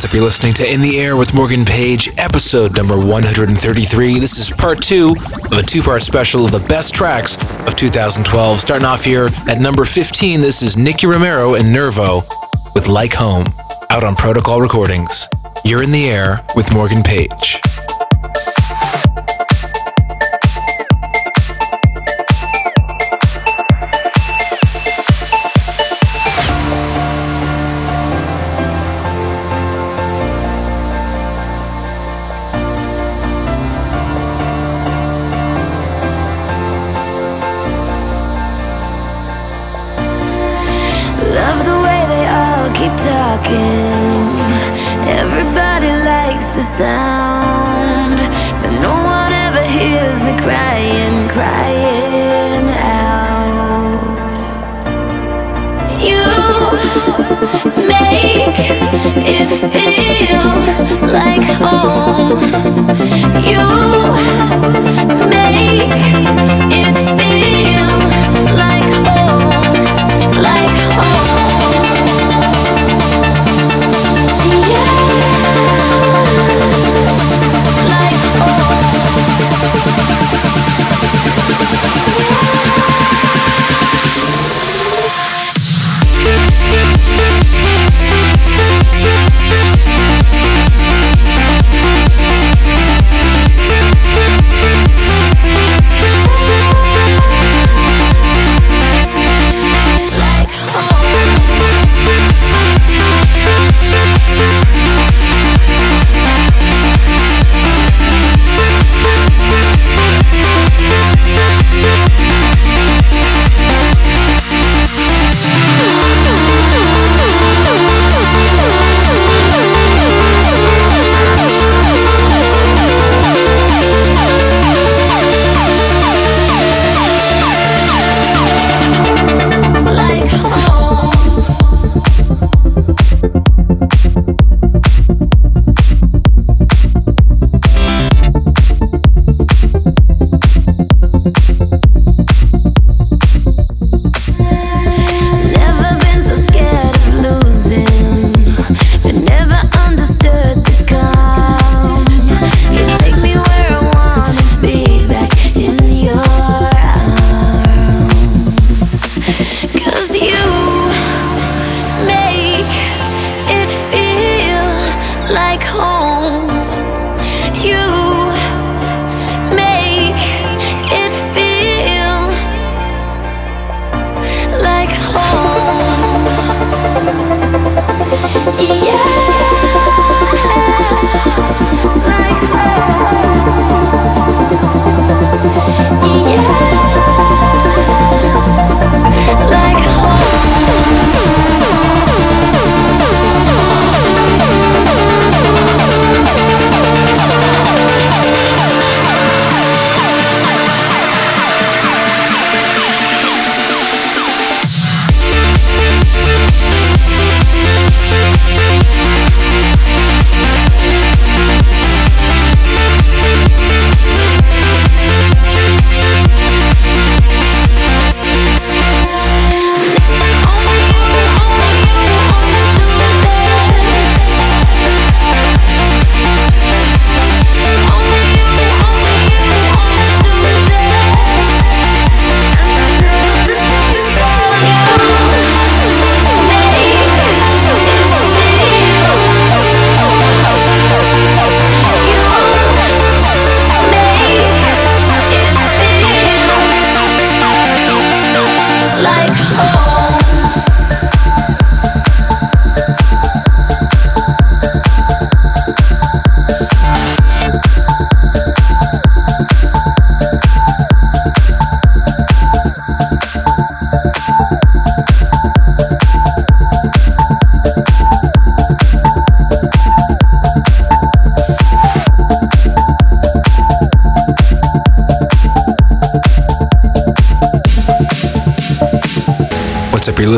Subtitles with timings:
[0.00, 0.14] What's?
[0.14, 4.20] You're listening to In the Air with Morgan Page, episode number 133.
[4.20, 7.36] This is part two of a two part special of the best tracks
[7.66, 8.60] of 2012.
[8.60, 12.22] Starting off here at number 15, this is Nicky Romero and Nervo
[12.76, 13.46] with Like Home,
[13.90, 15.28] out on Protocol Recordings.
[15.64, 17.60] You're in the air with Morgan Page.
[50.42, 53.38] crying, crying out.
[56.08, 56.24] You
[57.86, 58.58] make
[59.34, 60.46] it feel
[61.18, 62.38] like home.
[63.48, 63.64] You
[65.28, 65.92] make
[66.72, 67.07] it.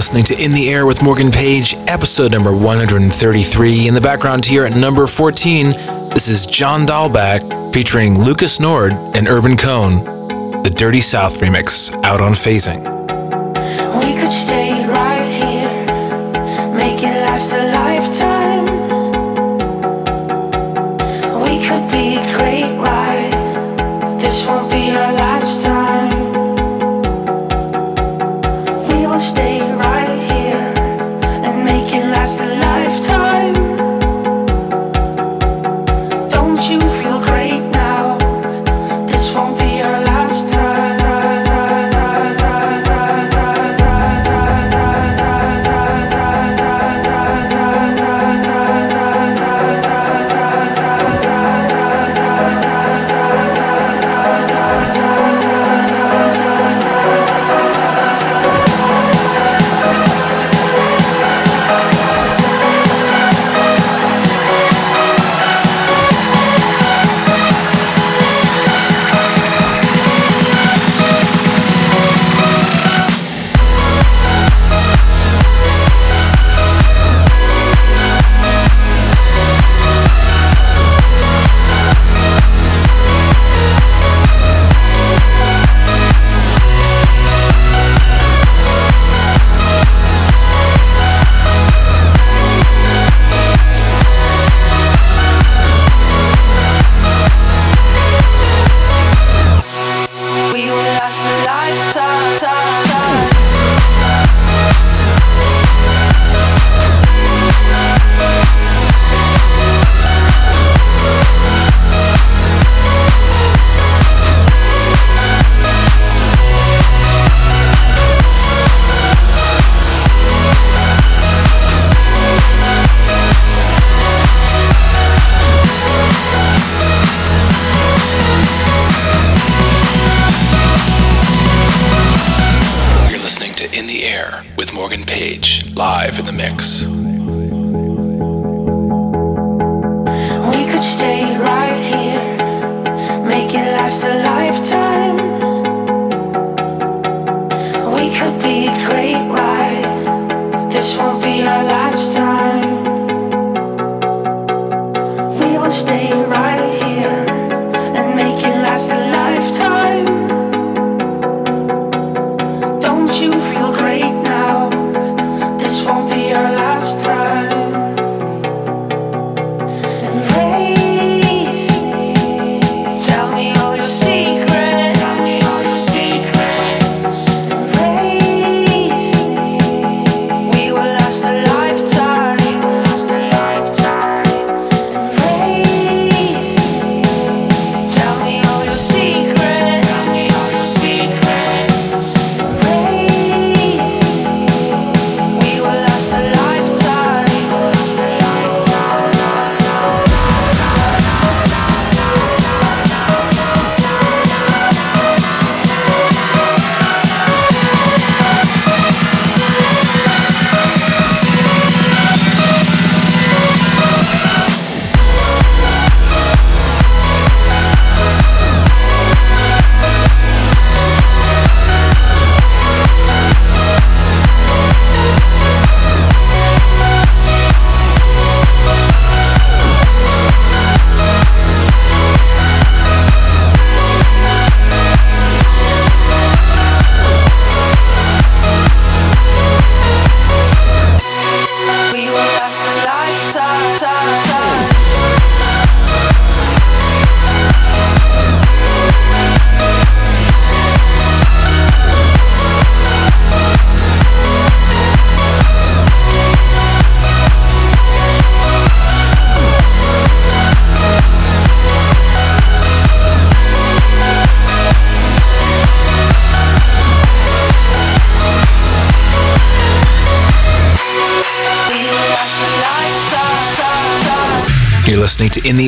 [0.00, 3.86] Listening to In the Air with Morgan Page, episode number 133.
[3.86, 5.66] In the background here at number 14,
[6.14, 10.02] this is John Dahlback featuring Lucas Nord and Urban Cone,
[10.62, 12.89] the Dirty South remix, out on Phazing.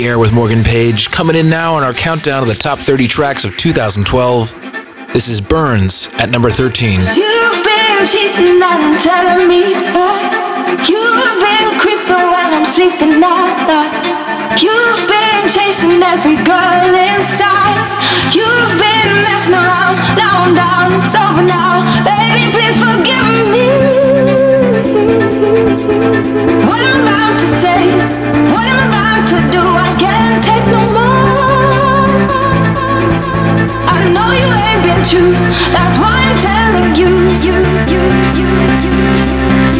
[0.04, 3.44] air with Morgan Page, coming in now on our countdown of the top 30 tracks
[3.44, 4.54] of 2012.
[5.12, 7.00] This is Burns at number 13.
[7.00, 10.86] You've been cheating and telling me that.
[10.88, 13.22] You've been creeping I'm sleeping.
[13.22, 13.28] Uh,
[13.68, 14.56] uh.
[14.60, 17.81] You've been chasing every girl inside.
[18.34, 21.84] You've been messing around, now I'm down, it's over now.
[22.02, 23.66] Baby, please forgive me.
[26.64, 27.92] What I'm about to say,
[28.54, 32.08] what I'm about to do, I can't take no more.
[33.92, 35.32] I know you ain't been true,
[35.76, 37.10] that's why I'm telling you,
[37.44, 37.56] you,
[37.92, 38.00] you,
[38.38, 38.48] you,
[38.86, 39.71] you.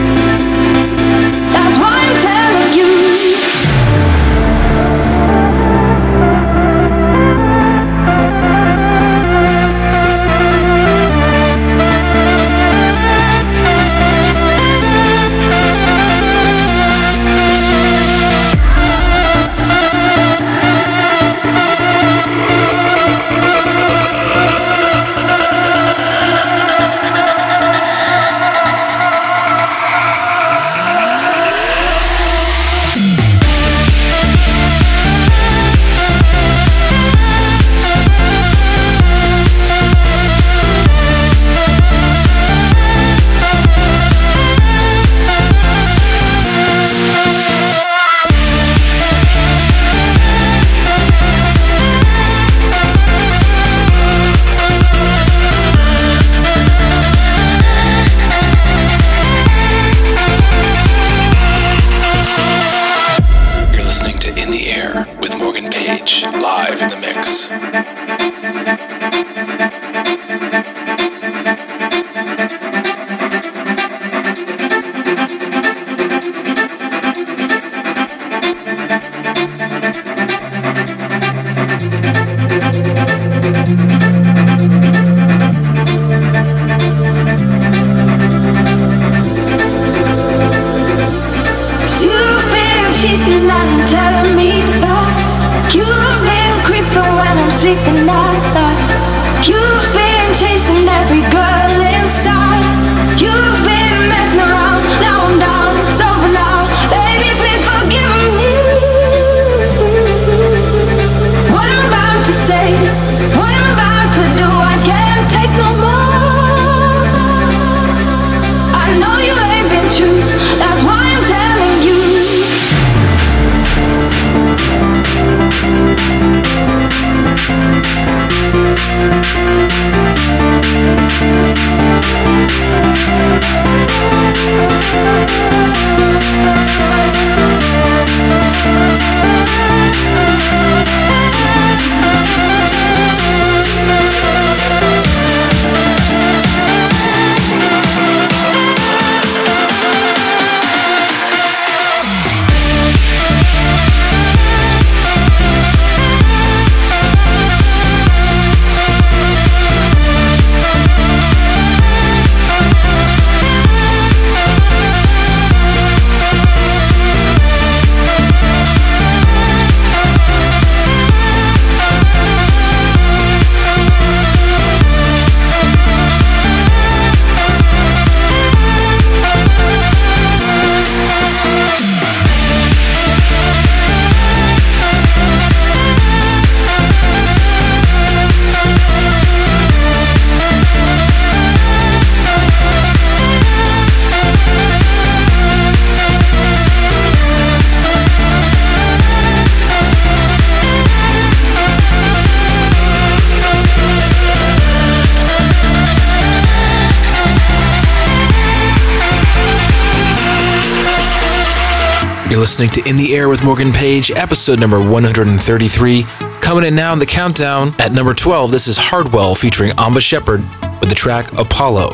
[212.43, 216.03] Listening to In the Air with Morgan Page, episode number 133.
[216.41, 220.41] Coming in now in the countdown at number 12, this is Hardwell featuring Amba Shepherd
[220.81, 221.91] with the track Apollo.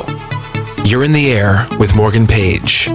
[0.87, 2.88] You're in the air with Morgan Page.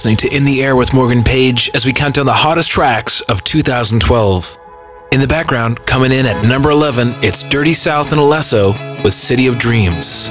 [0.00, 3.20] Listening to In the Air with Morgan Page as we count down the hottest tracks
[3.20, 4.56] of 2012.
[5.12, 8.72] In the background, coming in at number 11, it's Dirty South and Alesso
[9.04, 10.30] with City of Dreams.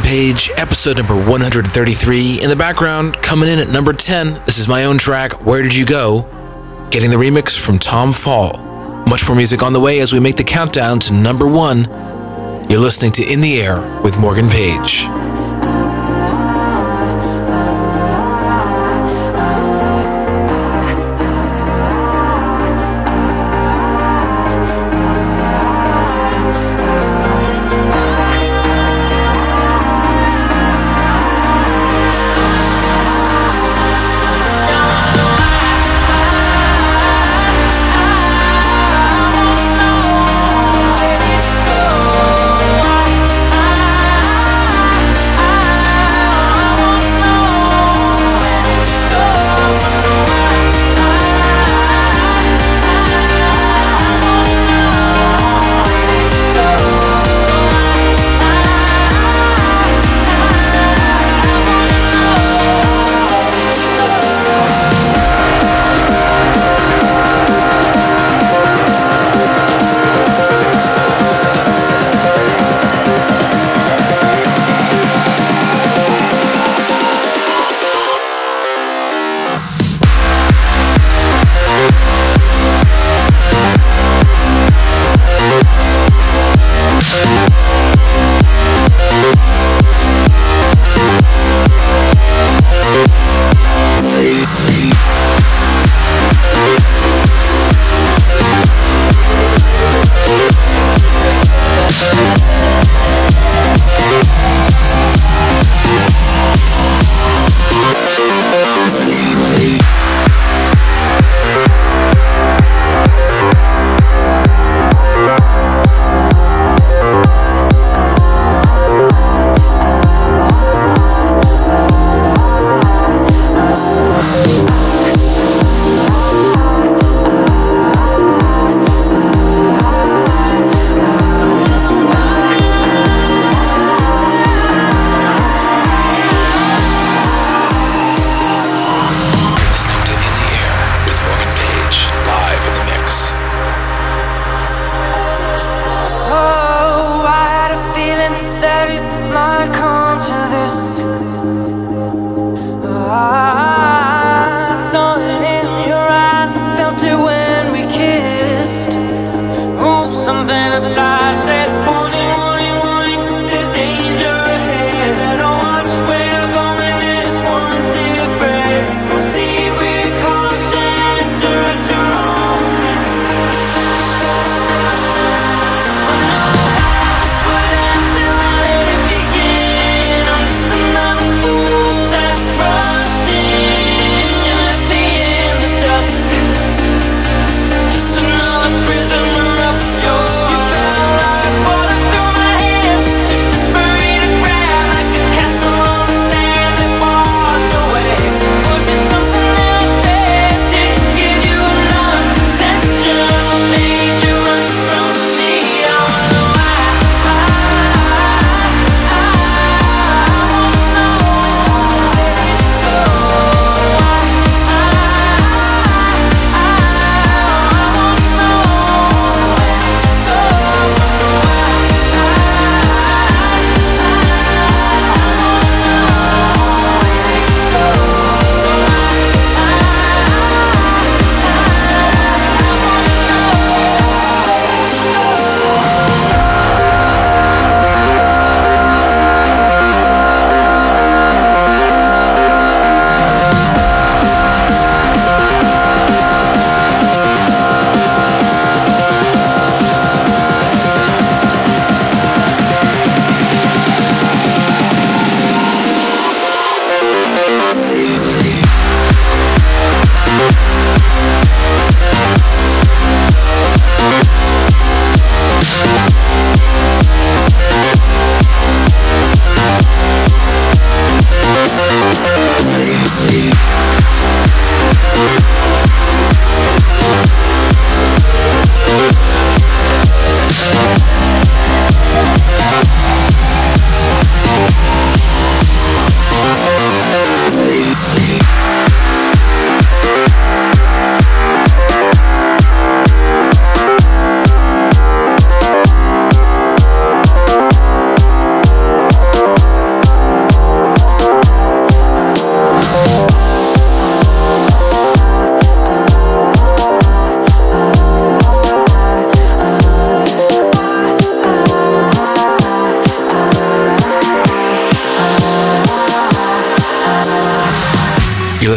[0.00, 2.42] Page, episode number 133.
[2.42, 5.76] In the background, coming in at number 10, this is my own track, Where Did
[5.76, 6.22] You Go?
[6.90, 8.56] Getting the remix from Tom Fall.
[9.08, 11.84] Much more music on the way as we make the countdown to number one.
[12.70, 15.04] You're listening to In the Air with Morgan Page.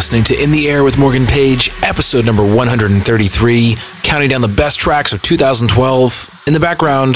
[0.08, 4.80] listening to In the Air with Morgan Page, episode number 133, counting down the best
[4.80, 6.44] tracks of 2012.
[6.48, 7.16] In the background,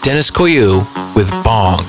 [0.00, 0.80] Deniz Koyu
[1.14, 1.84] with Bong.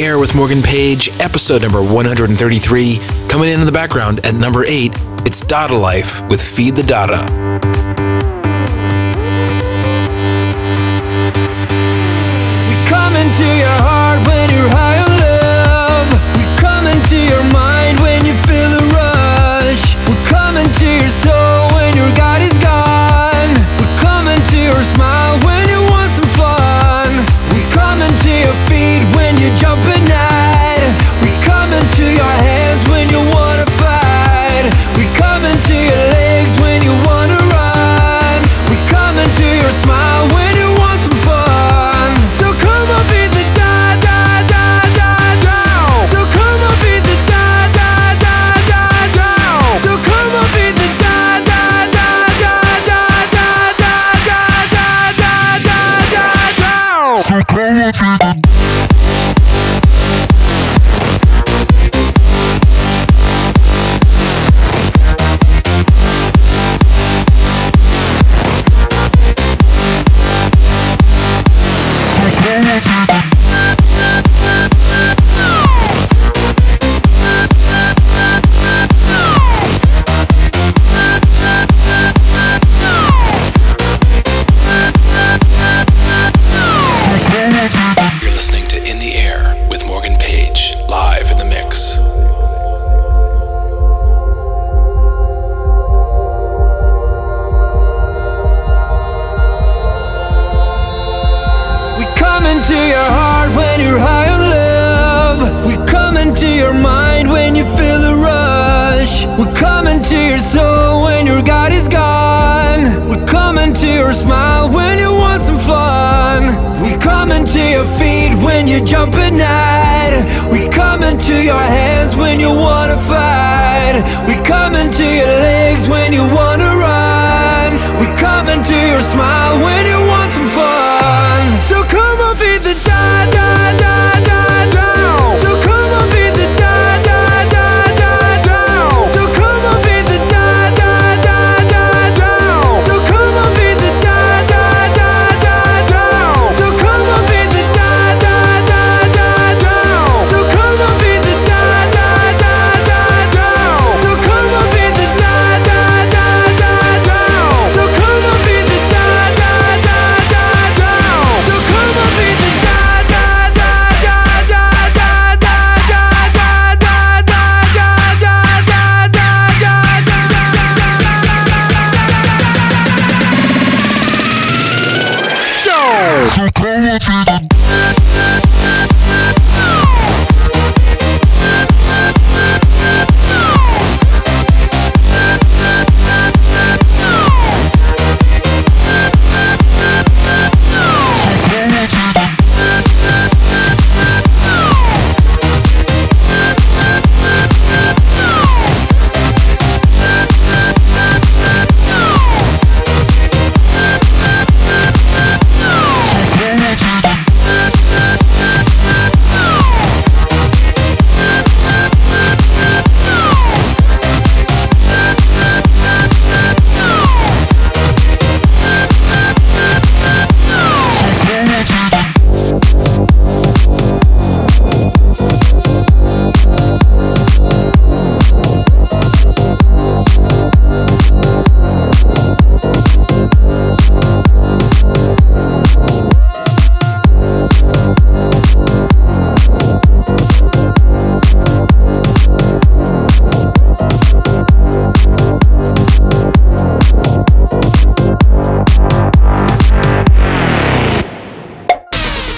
[0.00, 2.98] Air with Morgan Page, episode number 133.
[3.28, 4.92] Coming in in the background at number 8,
[5.24, 7.45] it's Dada Life with Feed the Dada.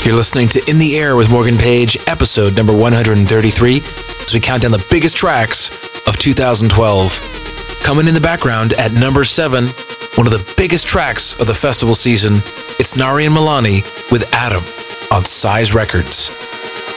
[0.09, 3.77] You're listening to In the Air with Morgan Page, episode number 133,
[4.25, 5.69] as we count down the biggest tracks
[6.09, 7.79] of 2012.
[7.83, 9.67] Coming in the background at number 7,
[10.15, 12.37] one of the biggest tracks of the festival season,
[12.79, 14.65] it's Nari and Milani with Atom
[15.13, 16.31] on Size Records.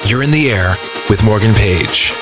[0.09, 0.77] You're in the air
[1.09, 2.13] with Morgan Page.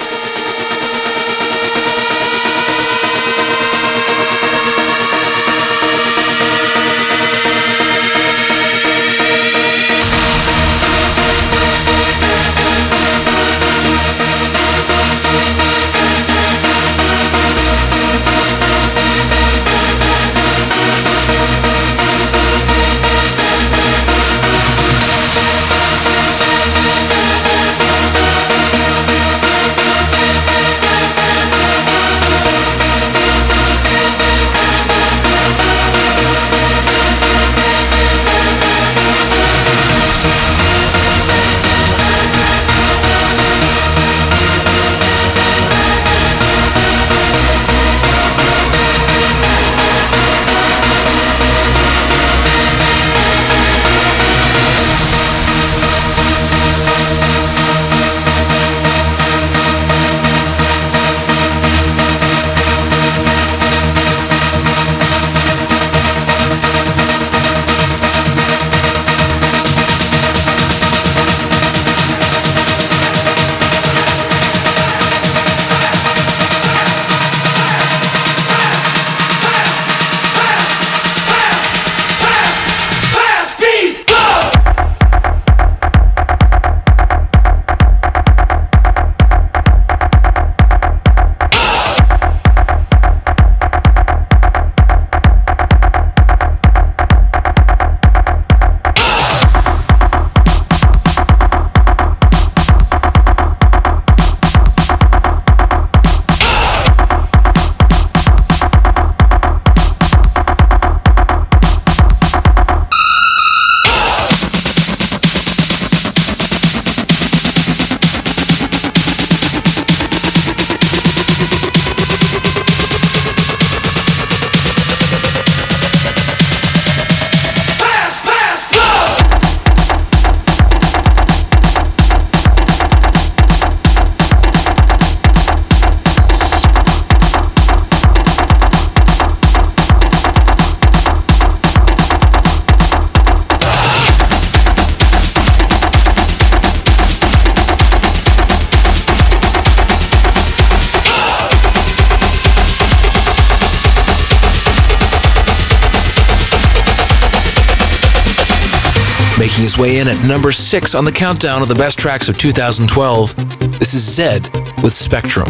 [159.80, 163.93] Way in at number six on the countdown of the best tracks of 2012, this
[163.93, 164.43] is Zedd
[164.84, 165.47] with Spectrum.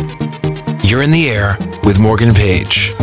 [0.84, 2.94] You're in the air with Morgan Page.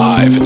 [0.00, 0.39] Live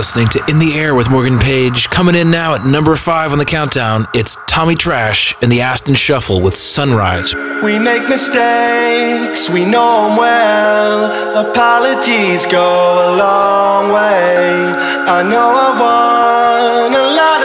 [0.00, 1.90] listening to In the Air with Morgan Page.
[1.90, 5.92] Coming in now at number five on the countdown, it's Tommy Trash and the Aston
[5.92, 7.34] Shuffle with Sunrise.
[7.62, 11.50] We make mistakes, we know them well.
[11.50, 14.72] Apologies go a long way.
[15.04, 17.39] I know I want a lot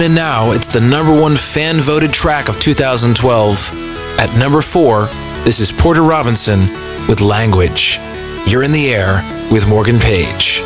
[0.00, 4.18] In now, it's the number one fan voted track of 2012.
[4.20, 5.06] At number four,
[5.44, 6.60] this is Porter Robinson
[7.08, 7.98] with Language.
[8.46, 10.62] You're in the air with Morgan Page.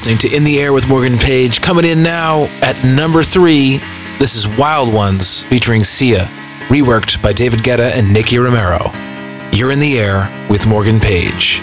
[0.00, 1.60] Listening to In the Air with Morgan Page.
[1.60, 3.80] Coming in now at number three,
[4.18, 6.24] this is Wild Ones featuring Sia,
[6.68, 8.90] reworked by David Guetta and Nicky Romero.
[9.52, 11.60] You're in the Air with Morgan Page.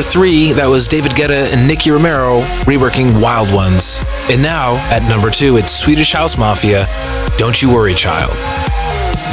[0.00, 4.00] Number three, that was David Guetta and Nicky Romero reworking Wild Ones.
[4.30, 6.86] And now, at number two, it's Swedish House Mafia,
[7.36, 8.32] Don't You Worry Child.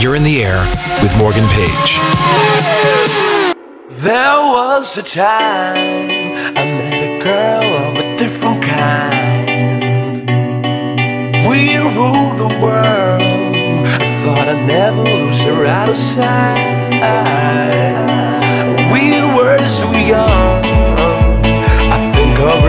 [0.01, 0.59] You're in the air
[1.01, 1.95] with Morgan Page.
[4.03, 9.47] There was a time I met a girl of a different kind.
[11.47, 13.88] We ruled the world.
[13.88, 16.68] I thought I'd never lose her out of sight.
[19.68, 20.63] We were so young.
[21.91, 22.63] I think of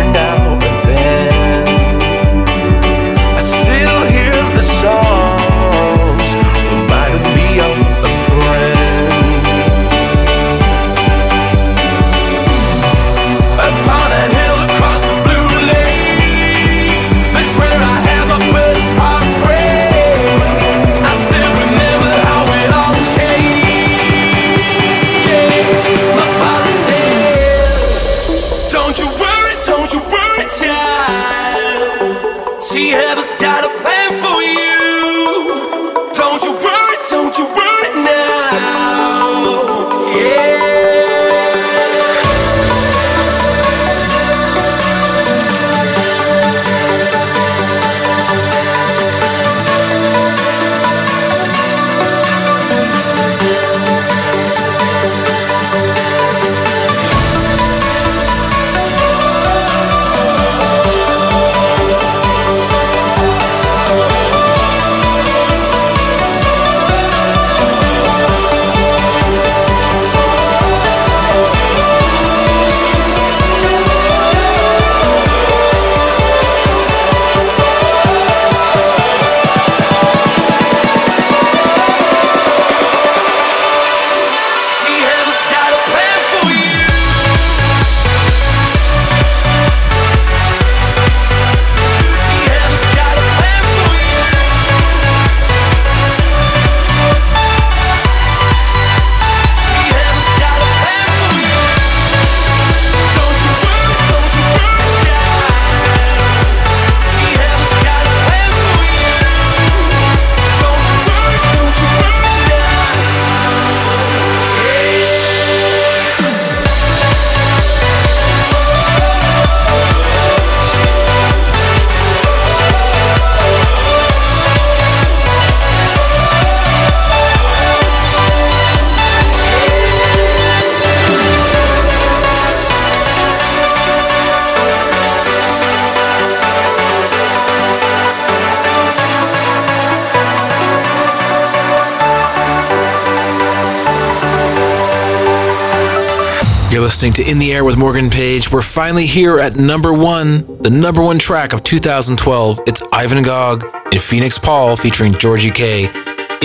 [146.79, 148.53] You're listening to In the Air with Morgan Page.
[148.53, 152.61] We're finally here at number one, the number one track of 2012.
[152.68, 155.87] It's Ivan Gough and Feenixpawl featuring Georgi Kay.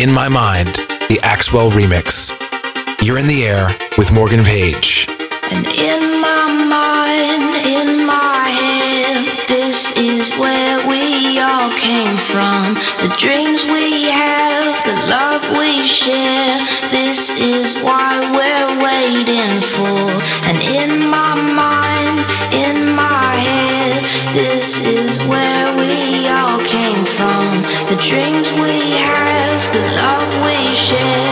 [0.01, 0.77] In My Mind,
[1.07, 2.31] the Axwell remix.
[3.05, 5.05] You're in the air with Morgan Page.
[20.45, 27.61] And in my mind, in my head, this is where we all came from.
[27.87, 31.22] The dreams we have, the love we share,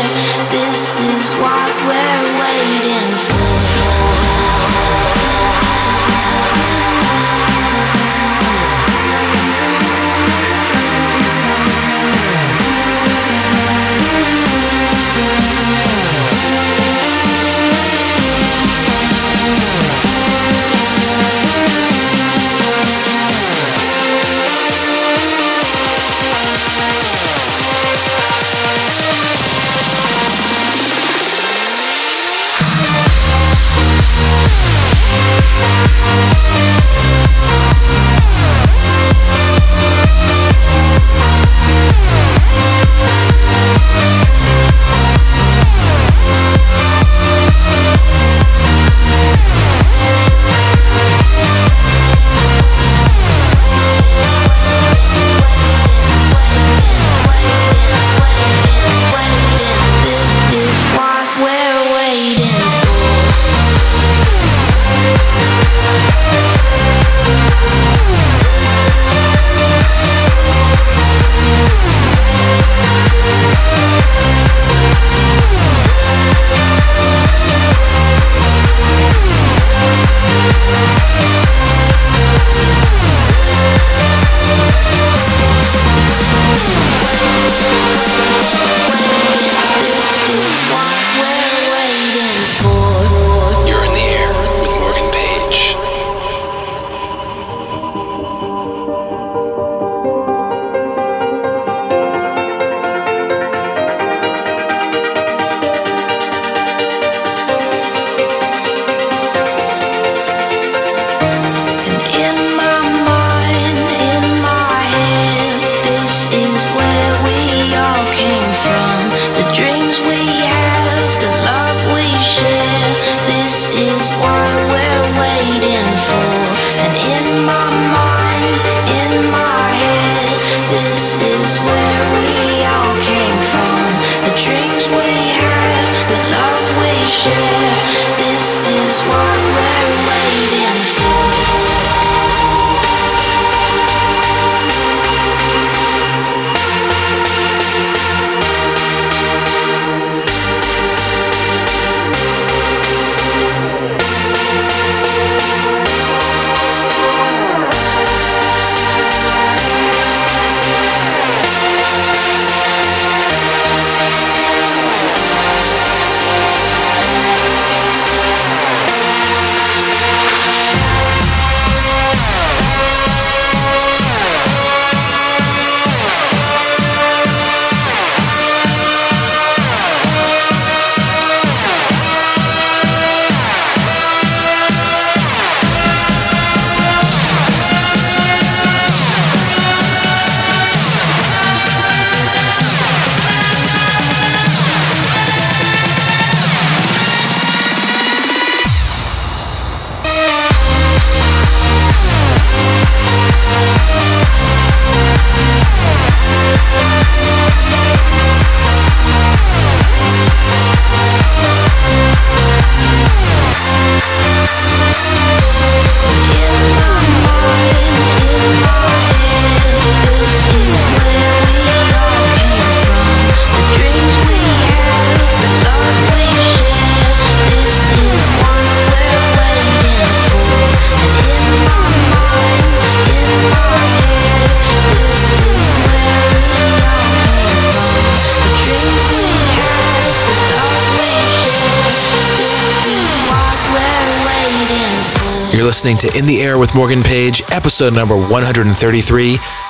[245.81, 248.69] listening to In the Air with Morgan Page, episode number 133.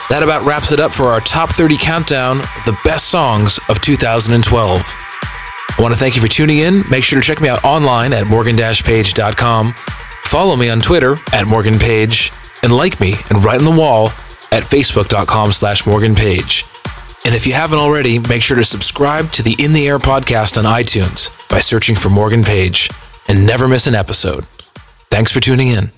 [0.09, 3.80] That about wraps it up for our top 30 countdown of the best songs of
[3.80, 4.43] 2012.
[4.43, 6.84] I want to thank you for tuning in.
[6.89, 9.74] Make sure to check me out online at morgan-page.com.
[10.24, 14.07] Follow me on Twitter at Morgan Page and like me and write on the wall
[14.51, 16.66] at facebook.com slash Morgan Page.
[17.24, 20.57] And if you haven't already, make sure to subscribe to the In the Air podcast
[20.57, 22.89] on iTunes by searching for Morgan Page
[23.30, 24.43] and never miss an episode.
[25.09, 25.91] Thanks for tuning in.